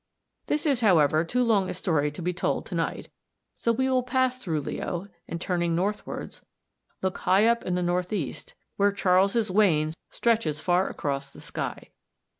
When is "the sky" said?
11.29-11.89